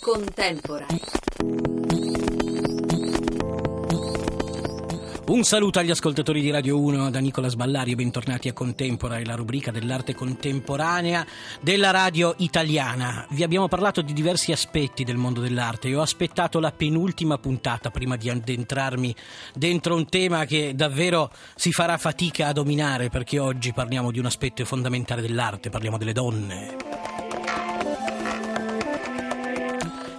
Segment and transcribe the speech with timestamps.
[0.00, 0.86] Contempora.
[5.30, 9.70] Un saluto agli ascoltatori di Radio 1 da Nicola Sballario, bentornati a Contempora, la rubrica
[9.70, 11.24] dell'arte contemporanea
[11.60, 13.26] della radio italiana.
[13.30, 17.90] Vi abbiamo parlato di diversi aspetti del mondo dell'arte e ho aspettato la penultima puntata
[17.90, 19.14] prima di addentrarmi
[19.54, 24.26] dentro un tema che davvero si farà fatica a dominare perché oggi parliamo di un
[24.26, 26.89] aspetto fondamentale dell'arte, parliamo delle donne.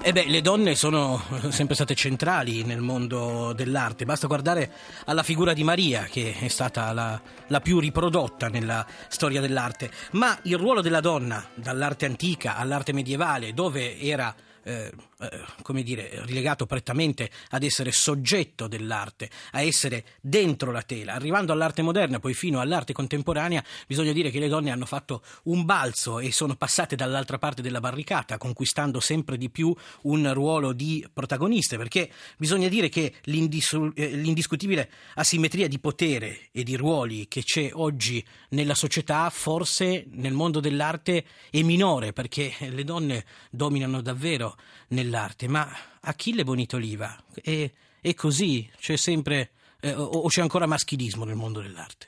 [0.03, 4.71] E beh, le donne sono sempre state centrali nel mondo dell'arte, basta guardare
[5.05, 10.35] alla figura di Maria, che è stata la, la, più riprodotta nella storia dell'arte, ma
[10.43, 14.33] il ruolo della donna, dall'arte antica all'arte medievale, dove era
[14.63, 21.13] eh, eh, come dire, rilegato prettamente ad essere soggetto dell'arte, a essere dentro la tela.
[21.13, 25.65] Arrivando all'arte moderna, poi fino all'arte contemporanea, bisogna dire che le donne hanno fatto un
[25.65, 31.05] balzo e sono passate dall'altra parte della barricata, conquistando sempre di più un ruolo di
[31.11, 37.43] protagoniste, perché bisogna dire che l'indis- eh, l'indiscutibile asimmetria di potere e di ruoli che
[37.43, 44.50] c'è oggi nella società, forse nel mondo dell'arte è minore, perché le donne dominano davvero
[44.89, 45.69] nell'arte, ma
[46.01, 52.07] Achille Bonitoliva è, è così, c'è sempre eh, o c'è ancora maschilismo nel mondo dell'arte?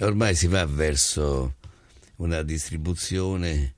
[0.00, 1.54] Ormai si va verso
[2.16, 3.74] una distribuzione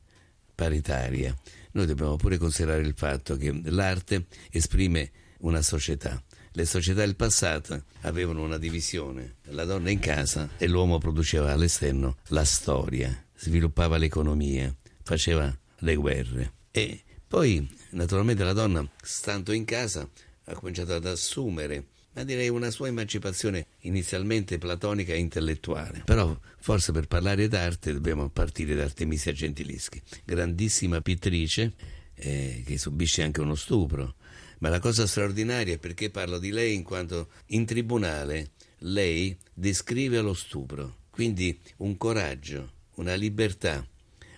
[0.54, 1.36] paritaria.
[1.72, 6.20] Noi dobbiamo pure considerare il fatto che l'arte esprime una società.
[6.52, 12.16] Le società del passato avevano una divisione, la donna in casa e l'uomo produceva all'esterno
[12.28, 16.52] la storia, sviluppava l'economia, faceva le guerre.
[16.72, 20.08] E poi, naturalmente, la donna, stando in casa,
[20.44, 26.02] ha cominciato ad assumere, ma direi una sua emancipazione inizialmente platonica e intellettuale.
[26.04, 31.72] Però, forse per parlare d'arte, dobbiamo partire da Artemisia Gentileschi, grandissima pittrice
[32.14, 34.14] eh, che subisce anche uno stupro.
[34.58, 40.20] Ma la cosa straordinaria è perché parlo di lei in quanto in tribunale lei descrive
[40.20, 43.86] lo stupro, quindi un coraggio, una libertà,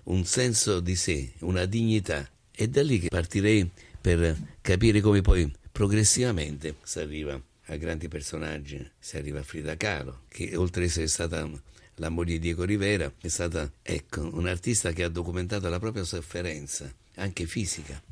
[0.05, 2.29] un senso di sé, una dignità
[2.63, 8.87] è da lì che partirei per capire come poi progressivamente si arriva a grandi personaggi,
[8.99, 11.49] si arriva a Frida Kahlo, che oltre ad essere stata
[11.95, 16.93] la moglie di Diego Rivera, è stata ecco, un'artista che ha documentato la propria sofferenza,
[17.15, 18.03] anche fisica.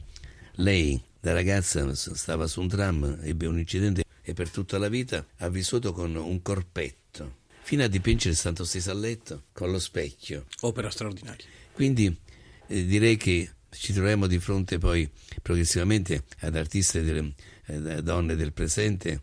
[0.52, 5.26] Lei, da ragazza, stava su un tram, ebbe un incidente e per tutta la vita
[5.38, 10.46] ha vissuto con un corpetto, fino a dipingere stando stessa a letto con lo specchio.
[10.60, 11.44] Opera straordinaria.
[11.72, 12.16] Quindi
[12.66, 15.08] eh, direi che ci troviamo di fronte poi
[15.42, 17.34] progressivamente ad artiste delle
[17.66, 19.22] eh, donne del presente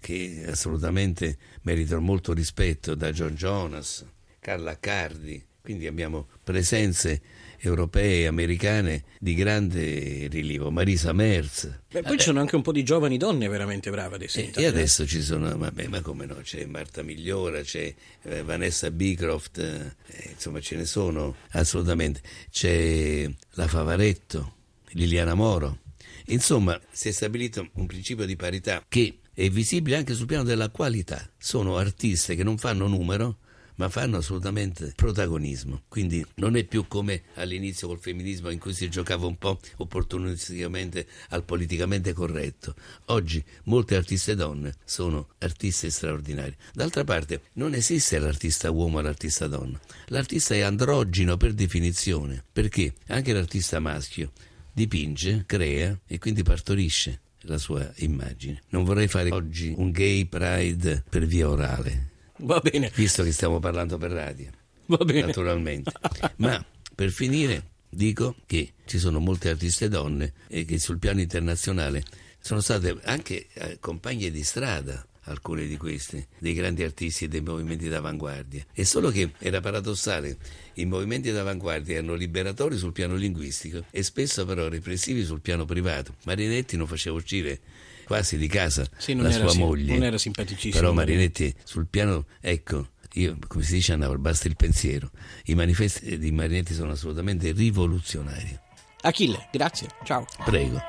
[0.00, 4.04] che assolutamente meritano molto rispetto, da John Jonas,
[4.40, 7.20] Carla Cardi, quindi abbiamo presenze
[7.58, 10.70] europee e americane di grande rilievo.
[10.70, 11.80] Marisa Merz.
[11.90, 14.40] Beh, poi eh, ci sono anche un po' di giovani donne veramente brave adesso.
[14.40, 18.90] Eh, e adesso ci sono, vabbè, ma come no, c'è Marta Migliora, c'è eh, Vanessa
[18.90, 22.20] Beecroft, eh, insomma ce ne sono assolutamente.
[22.50, 24.54] C'è la Favaretto,
[24.90, 25.78] Liliana Moro.
[26.26, 30.70] Insomma, si è stabilito un principio di parità che è visibile anche sul piano della
[30.70, 31.30] qualità.
[31.38, 33.38] Sono artiste che non fanno numero,
[33.76, 35.82] ma fanno assolutamente protagonismo.
[35.88, 41.06] Quindi non è più come all'inizio col femminismo in cui si giocava un po' opportunisticamente
[41.30, 42.74] al politicamente corretto.
[43.06, 46.56] Oggi molte artiste donne sono artiste straordinarie.
[46.72, 49.80] D'altra parte non esiste l'artista uomo e l'artista donna.
[50.06, 54.32] L'artista è androgino per definizione, perché anche l'artista maschio
[54.72, 58.62] dipinge, crea e quindi partorisce la sua immagine.
[58.70, 62.11] Non vorrei fare oggi un gay pride per via orale,
[62.42, 62.90] Va bene.
[62.94, 64.50] Visto che stiamo parlando per radio.
[64.86, 65.26] Va bene.
[65.26, 65.92] Naturalmente.
[66.36, 66.64] Ma
[66.94, 72.02] per finire dico che ci sono molte artiste donne e che sul piano internazionale
[72.40, 77.42] sono state anche eh, compagne di strada alcune di queste, dei grandi artisti e dei
[77.42, 78.66] movimenti d'avanguardia.
[78.72, 80.36] È solo che era paradossale,
[80.74, 86.16] i movimenti d'avanguardia erano liberatori sul piano linguistico e spesso però repressivi sul piano privato.
[86.24, 87.60] Marinetti non faceva uscire
[88.04, 89.92] quasi di casa sì, la sua sim- moglie.
[89.92, 90.80] Non era simpaticissimo.
[90.80, 95.10] Però Marinetti sul piano, ecco, io, come si dice a basta il pensiero.
[95.44, 98.58] I manifesti di Marinetti sono assolutamente rivoluzionari.
[99.02, 100.24] Achille, grazie, ciao.
[100.44, 100.80] Prego.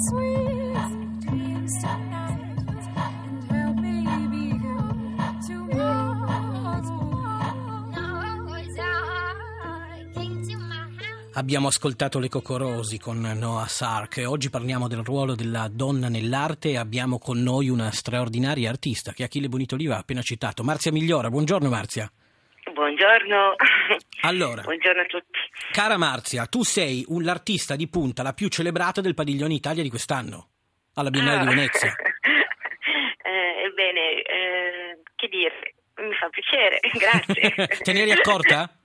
[0.00, 0.39] sweet.
[11.40, 14.22] Abbiamo ascoltato le Cocorosi con Noah Sark.
[14.26, 19.22] Oggi parliamo del ruolo della donna nell'arte e abbiamo con noi una straordinaria artista che
[19.22, 21.30] Achille Bonitoliva ha appena citato, Marzia Migliora.
[21.30, 22.12] Buongiorno Marzia.
[22.74, 23.54] Buongiorno.
[24.20, 25.38] Allora, Buongiorno a tutti.
[25.72, 30.48] Cara Marzia, tu sei l'artista di punta la più celebrata del Padiglione Italia di quest'anno,
[30.96, 31.40] alla Biennale ah.
[31.40, 31.94] di Venezia.
[33.22, 37.78] Eh, ebbene, eh, che dire, mi fa piacere, grazie.
[37.82, 38.79] Te ne eri accorta?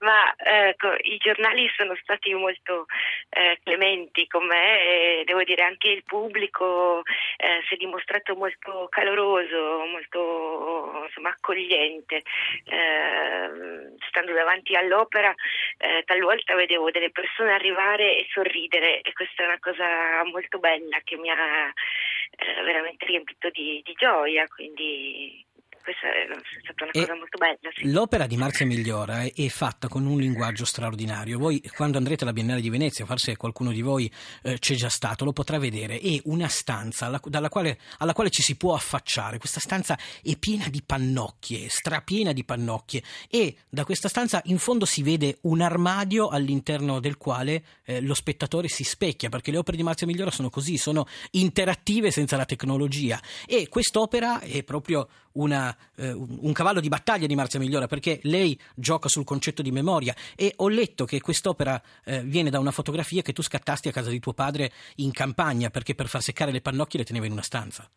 [0.00, 2.86] Ma ecco, i giornali sono stati molto
[3.28, 7.02] eh, clementi con me e devo dire anche il pubblico
[7.36, 12.22] eh, si è dimostrato molto caloroso, molto insomma, accogliente.
[12.64, 15.34] Eh, stando davanti all'opera
[15.76, 20.98] eh, talvolta vedevo delle persone arrivare e sorridere e questa è una cosa molto bella
[21.04, 25.44] che mi ha eh, veramente riempito di, di gioia, quindi
[25.82, 26.26] questa è
[26.62, 27.70] stata una E cosa molto bella.
[27.74, 27.90] Sì.
[27.90, 31.38] L'opera di Marzia Migliora è, fatta con un linguaggio straordinario.
[31.38, 34.10] Voi, quando andrete alla Biennale di Venezia, forse qualcuno di voi
[34.42, 35.98] eh, c'è già stato, lo potrà vedere.
[35.98, 39.38] È una stanza alla, dalla quale, alla quale ci si può affacciare.
[39.38, 43.02] Questa stanza è piena di pannocchie, strapiena di pannocchie.
[43.28, 48.14] E da questa stanza in fondo si vede un armadio all'interno del quale eh, lo
[48.14, 52.44] spettatore si specchia, perché le opere di Marzia Migliora sono così, sono interattive senza la
[52.44, 53.20] tecnologia.
[53.46, 58.58] E quest'opera è proprio una, eh, un cavallo di battaglia di Marzia Migliora perché lei
[58.74, 63.22] gioca sul concetto di memoria e ho letto che quest'opera eh, viene da una fotografia
[63.22, 66.60] che tu scattasti a casa di tuo padre in campagna perché per far seccare le
[66.60, 67.88] pannocchie le teneva in una stanza.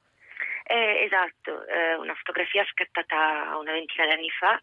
[0.65, 4.61] Eh, esatto, eh, una fotografia scattata una ventina di anni fa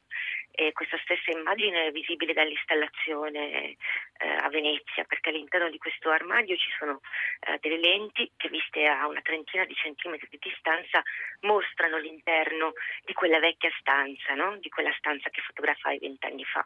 [0.53, 3.77] e questa stessa immagine è visibile dall'installazione
[4.21, 7.01] eh, a Venezia perché all'interno di questo armadio ci sono
[7.41, 11.03] eh, delle lenti che viste a una trentina di centimetri di distanza
[11.41, 12.73] mostrano l'interno
[13.05, 14.57] di quella vecchia stanza, no?
[14.59, 16.65] di quella stanza che fotografai vent'anni fa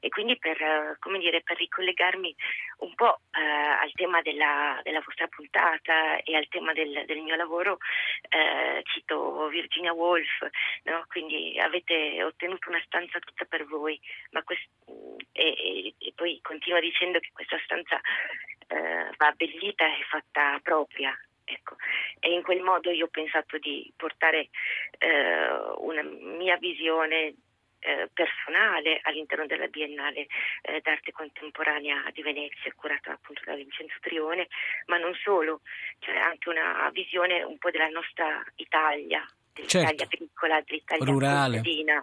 [0.00, 2.34] e quindi per, eh, dire, per ricollegarmi
[2.78, 7.36] un po' eh, al tema della, della vostra puntata e al tema del, del mio
[7.36, 7.78] lavoro
[8.28, 10.48] eh, cito Virginia Woolf,
[10.84, 11.04] no?
[11.08, 14.00] quindi avete ottenuto una stanza tutta per voi,
[14.44, 14.68] quest-
[15.32, 18.00] e, e- poi continua dicendo che questa stanza
[18.68, 21.16] eh, va abbellita e fatta propria.
[21.44, 21.76] Ecco.
[22.20, 24.50] E in quel modo io ho pensato di portare
[24.98, 25.48] eh,
[25.78, 27.34] una mia visione
[27.80, 30.26] eh, personale all'interno della Biennale
[30.62, 34.48] eh, d'arte contemporanea di Venezia, curata appunto da Vincenzo Trione,
[34.86, 35.60] ma non solo,
[36.00, 39.24] c'è anche una visione un po' della nostra Italia,
[39.58, 40.02] dell'Italia Certo.
[40.04, 41.54] agricola, dell'Italia Rurale.
[41.56, 42.02] contadina,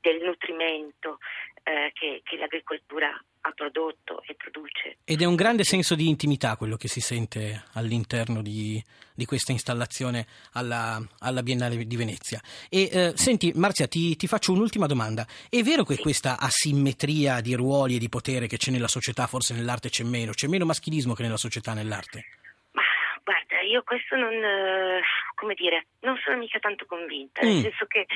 [0.00, 1.18] del nutrimento
[1.62, 3.08] eh, che, che l'agricoltura
[3.44, 4.98] ha prodotto e produce.
[5.04, 8.82] Ed è un grande senso di intimità quello che si sente all'interno di,
[9.14, 12.40] di questa installazione alla, alla Biennale di Venezia.
[12.68, 15.26] E eh, senti, Marzia, ti, ti faccio un'ultima domanda.
[15.48, 19.54] È vero che questa asimmetria di ruoli e di potere che c'è nella società, forse
[19.54, 22.24] nell'arte c'è meno, c'è meno maschilismo che nella società nell'arte?
[22.72, 22.82] Ma
[23.24, 25.02] guarda, io questo non, eh,
[25.42, 27.48] come dire, non sono mica tanto convinta, Mm.
[27.48, 28.06] nel senso che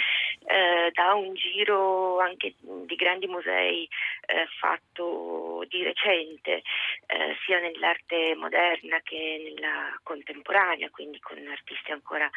[0.87, 3.89] eh, da un giro anche di grandi musei
[4.27, 6.63] eh, fatto di recente,
[7.07, 12.29] eh, sia nell'arte moderna che nella contemporanea, quindi con artisti ancora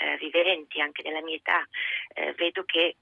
[0.00, 1.66] eh, viventi, anche della mia età,
[2.14, 2.96] eh, vedo che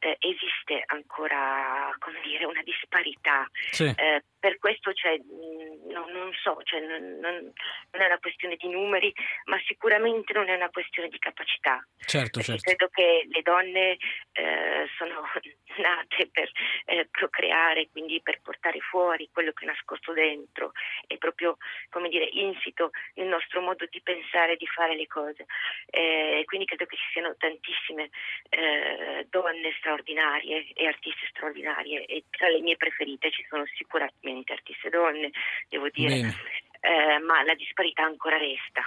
[0.00, 3.92] eh, esiste ancora, come dire, una disparità Sì.
[4.38, 7.52] per questo cioè, mh, non, so, cioè, non, non-
[7.90, 11.86] è una questione di numeri, ma sicuramente non è una questione di capacità.
[11.98, 12.62] Certo, certo.
[12.62, 13.96] credo che le donne
[14.42, 15.22] eh, sono
[15.78, 16.50] nate per
[16.86, 20.72] eh, procreare, quindi per portare fuori quello che è nascosto dentro,
[21.06, 21.56] è proprio
[21.90, 25.46] come dire insito nel nostro modo di pensare e di fare le cose.
[25.86, 28.10] Eh, quindi credo che ci siano tantissime
[28.48, 34.88] eh, donne straordinarie e artiste straordinarie e tra le mie preferite ci sono sicuramente artiste
[34.90, 35.30] donne,
[35.68, 36.20] devo dire.
[36.20, 36.70] Bene.
[36.82, 38.82] Eh, ma la disparità ancora resta.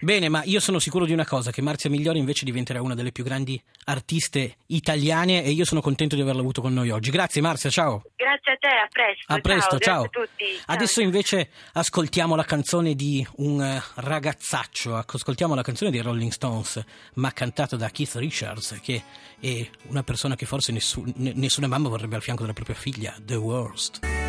[0.00, 3.10] Bene, ma io sono sicuro di una cosa, che Marzia Migliori invece diventerà una delle
[3.10, 7.10] più grandi artiste italiane e io sono contento di averla avuto con noi oggi.
[7.10, 8.04] Grazie Marzia, ciao.
[8.14, 9.32] Grazie a te, a presto.
[9.32, 10.02] A presto, ciao.
[10.02, 10.44] Grazie a tutti.
[10.54, 10.74] Ciao.
[10.74, 16.84] Adesso invece ascoltiamo la canzone di un eh, ragazzaccio, ascoltiamo la canzone dei Rolling Stones,
[17.14, 19.02] ma cantata da Keith Richards, che
[19.40, 23.16] è una persona che forse nessu- ne- nessuna mamma vorrebbe al fianco della propria figlia,
[23.20, 24.21] The Worst.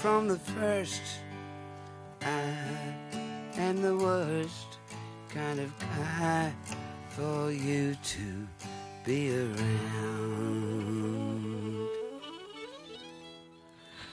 [0.00, 1.02] From the first,
[2.22, 4.78] uh, I am the worst
[5.28, 6.50] kind of guy
[7.10, 8.48] for you to
[9.04, 10.99] be around.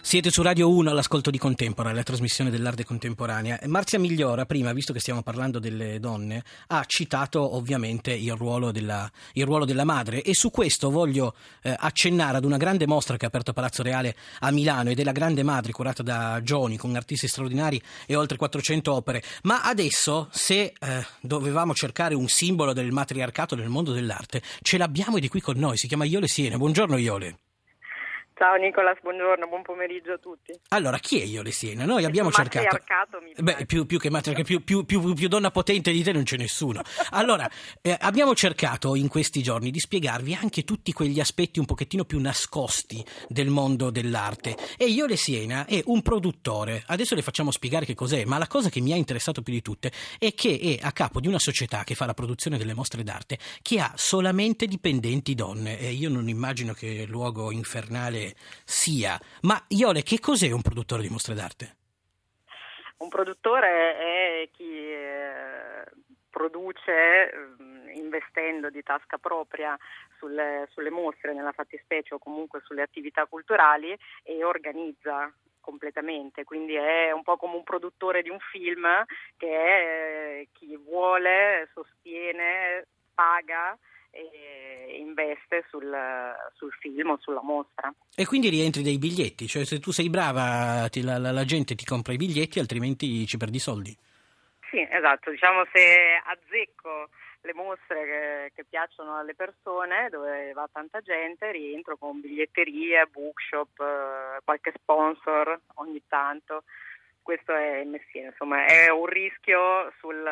[0.08, 3.60] Siete su Radio 1 all'ascolto di Contempora, la trasmissione dell'arte contemporanea.
[3.66, 9.12] Marzia Migliora, prima, visto che stiamo parlando delle donne, ha citato ovviamente il ruolo della,
[9.34, 13.26] il ruolo della madre e su questo voglio eh, accennare ad una grande mostra che
[13.26, 16.96] ha aperto Palazzo Reale a Milano ed è la Grande Madre curata da Gioni con
[16.96, 19.22] artisti straordinari e oltre 400 opere.
[19.42, 25.18] Ma adesso, se eh, dovevamo cercare un simbolo del matriarcato nel mondo dell'arte, ce l'abbiamo
[25.18, 26.56] è qui con noi, si chiama Iole Siena.
[26.56, 27.40] Buongiorno Iole.
[28.38, 30.54] Ciao Nicolas, buongiorno, buon pomeriggio a tutti.
[30.68, 31.86] Allora, chi è Iole Siena?
[31.86, 32.78] Noi abbiamo cercato.
[33.42, 36.38] Beh, più, più che matriarcato, più, più- più- più donna potente di te non c'è
[36.38, 36.84] nessuno.
[37.10, 37.50] Allora,
[37.82, 42.20] eh, abbiamo cercato in questi giorni di spiegarvi anche tutti quegli aspetti un pochettino più
[42.20, 44.56] nascosti del mondo dell'arte.
[44.78, 46.84] E Iole Siena è un produttore.
[46.86, 49.64] Adesso le facciamo spiegare che cos'è, ma la cosa che mi ha interessato più di
[49.64, 53.02] tutte è che è a capo di una società che fa la produzione delle mostre
[53.02, 55.80] d'arte che ha solamente dipendenti donne.
[55.80, 58.26] E io non immagino che luogo infernale
[58.64, 59.20] sia.
[59.42, 61.76] Ma Iole, che cos'è un produttore di mostre d'arte?
[62.98, 65.84] Un produttore è chi eh,
[66.30, 69.78] produce ehm, investendo di tasca propria
[70.18, 77.12] sulle, sulle mostre nella fattispecie o comunque sulle attività culturali e organizza completamente, quindi è
[77.12, 78.88] un po' come un produttore di un film
[79.36, 83.78] che è eh, chi vuole, sostiene, paga
[85.00, 85.94] investe sul,
[86.56, 87.94] sul film o sulla mostra.
[88.16, 91.86] E quindi rientri dei biglietti, cioè se tu sei brava ti- la, la- gente ti
[91.86, 93.96] compra i biglietti, altrimenti ci perdi soldi.
[94.70, 97.10] Sì, esatto, diciamo se azzecco
[97.42, 103.80] le mostre che, che piacciono alle persone, dove va tanta gente, rientro con biglietterie, bookshop,
[103.80, 106.64] eh, qualche sponsor ogni tanto.
[107.28, 110.24] Questo è il mestiere, insomma, è un rischio sul,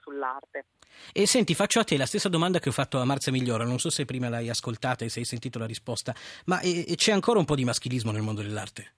[0.00, 0.64] sull'arte.
[1.12, 3.78] E senti, faccio a te la stessa domanda che ho fatto a Marzia Migliora, non
[3.78, 6.12] so se prima l'hai ascoltata e se hai sentito la risposta,
[6.46, 8.94] ma eh, c'è ancora un po' di maschilismo nel mondo dell'arte?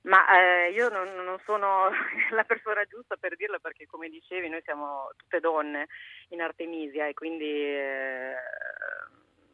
[0.00, 1.88] Ma eh, io non, non sono
[2.34, 5.86] la persona giusta per dirlo perché, come dicevi, noi siamo tutte donne
[6.30, 8.34] in Artemisia e quindi eh,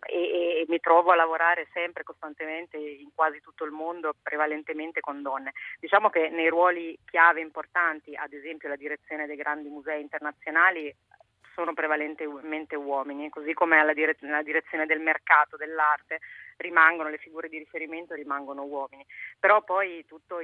[0.09, 5.21] e, e mi trovo a lavorare sempre costantemente in quasi tutto il mondo, prevalentemente con
[5.21, 5.53] donne.
[5.79, 10.95] Diciamo che nei ruoli chiave importanti, ad esempio la direzione dei grandi musei internazionali,
[11.59, 16.21] sono prevalentemente uomini, così come alla dire- nella direzione del mercato dell'arte
[16.59, 19.05] rimangono le figure di riferimento rimangono uomini.
[19.41, 20.39] Però poi tutto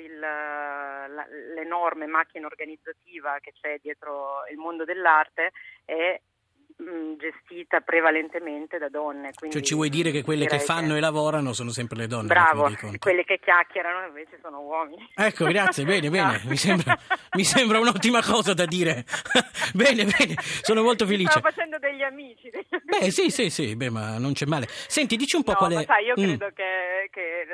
[1.54, 5.52] l'enorme macchina organizzativa che c'è dietro il mondo dell'arte
[5.84, 6.20] è
[6.76, 9.32] mh, gestita prevalentemente da donne.
[9.34, 12.28] quindi Cioè ci vuoi dire che quelle che fanno e lavorano sono sempre le donne?
[12.28, 15.08] Bravo, quelle che chiacchierano invece sono uomini.
[15.14, 16.50] Ecco, grazie, bene, bene, No.
[16.50, 16.98] mi sembra,
[17.36, 19.04] mi sembra un'ottima cosa da dire.
[19.74, 21.30] bene, bene, sono molto felice.
[21.30, 22.50] Stavo facendo degli amici.
[22.84, 24.66] Beh, sì, sì, sì, beh, ma non c'è male.
[24.68, 25.74] Senti, dici un po' No, qual è...
[25.76, 26.22] ma sai, io Mm.
[26.24, 27.46] credo che, che, eh,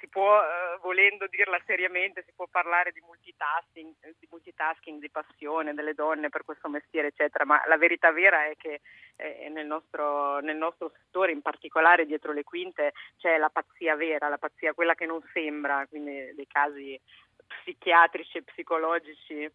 [0.00, 5.74] si può, eh, volendo dirla seriamente, si può parlare di multitasking, di multitasking, di passione
[5.74, 8.80] delle donne per questo mestiere, eccetera, ma la verità vera è che
[9.16, 14.28] eh, nel, nostro, nel nostro settore, in particolare dietro le quinte, c'è la pazzia vera,
[14.28, 17.00] la pazzia, quella che non sembra, quindi dei casi
[17.46, 19.50] psichiatrici e psicologici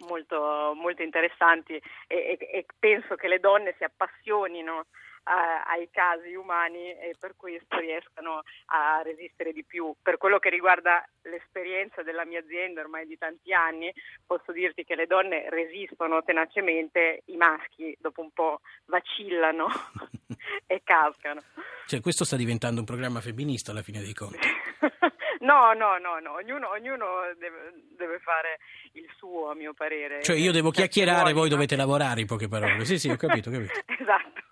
[0.00, 1.74] molto, molto interessanti.
[2.06, 4.86] E, e- e penso che le donne si appassionino
[5.26, 9.94] ai casi umani e per questo riescano a resistere di più.
[10.00, 13.92] Per quello che riguarda l'esperienza della mia azienda ormai di tanti anni,
[14.24, 19.66] posso dirti che le donne resistono tenacemente, i maschi dopo un po' vacillano
[20.66, 21.42] e cascano.
[21.86, 24.38] Cioè, questo sta diventando un programma femminista alla fine dei conti.
[25.40, 27.06] No, no, no, no, ognuno, ognuno
[27.38, 28.58] deve, deve fare
[28.92, 30.22] il suo, a mio parere.
[30.22, 31.54] Cioè, io devo Certi chiacchierare, voi no?
[31.54, 32.84] dovete lavorare, in poche parole.
[32.84, 33.72] Sì, sì, ho capito, ho capito.
[33.98, 34.44] Esatto.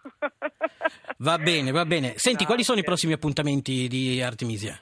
[1.18, 2.14] Va bene, va bene.
[2.16, 2.82] Senti, quali sono i Grazie.
[2.82, 4.78] prossimi appuntamenti di Artemisia?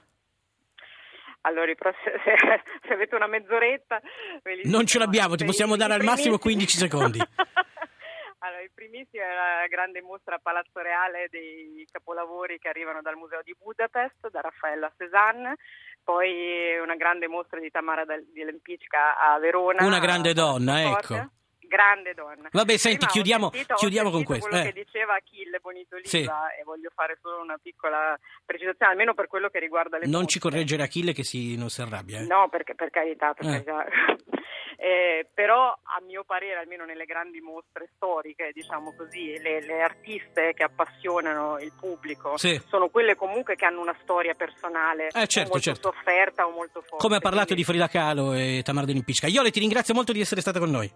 [1.42, 4.00] Allora, i se, se avete una mezz'oretta...
[4.44, 7.18] li Non ce l'abbiamo, ti I- possiamo i dare al massimo primissimi- 15 secondi.
[8.38, 13.16] allora, il primissimo è la grande mostra a Palazzo Reale dei capolavori che arrivano dal
[13.16, 15.56] Museo di Budapest, da Raffaella Cézanne,
[16.02, 19.85] poi una grande mostra di Tamara di Lempicka a Verona.
[19.85, 21.30] Una grande donna, ecco.
[21.72, 22.48] Grande donna.
[22.52, 24.72] Vabbè, senti, Prima chiudiamo- sentito- chiudiamo con questo, quello eh.
[24.72, 26.20] che diceva Achille Bonitoliva Sì.
[26.20, 28.14] e voglio fare solo una piccola
[28.44, 30.50] precisazione, almeno per quello che riguarda le Non ci mostre.
[30.50, 32.20] correggere Achille che si, non si arrabbia.
[32.20, 32.26] eh.
[32.26, 33.50] No, perché, per carità, per Eh.
[33.64, 33.86] carità.
[34.84, 40.54] Eh, però a mio parere, almeno nelle grandi mostre storiche, diciamo così, le, le artiste
[40.54, 42.60] che appassionano il pubblico Sì.
[42.66, 45.92] sono quelle comunque che hanno una storia personale Eh, certo, molto certo.
[45.92, 46.96] sofferta o molto forte.
[46.98, 49.28] Come ha parlato di quindi- Frida Kahlo e Tamara Dell'Impicca.
[49.28, 50.90] Iole, ti ringrazio molto di essere stata con noi.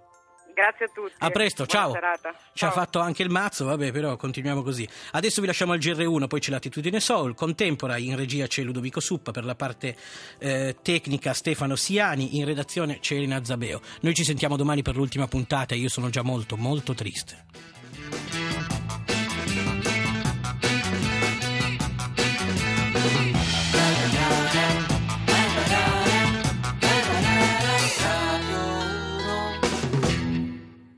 [0.57, 1.13] Grazie a tutti.
[1.19, 1.93] A presto, ciao.
[1.93, 2.31] serata.
[2.31, 2.71] Ci ha Ciao.
[2.71, 4.89] fatto anche il mazzo, vabbè, però continuiamo così.
[5.11, 9.33] Adesso vi lasciamo al GR1, poi c'è l'attitudine Soul, Contempora, in regia c'è Ludovico Suppa,
[9.33, 9.95] per la parte
[10.39, 13.83] eh, tecnica Stefano Siani, in redazione c'è Elena Zabeo.
[14.01, 17.45] Noi ci sentiamo domani per l'ultima puntata io sono già molto, molto triste.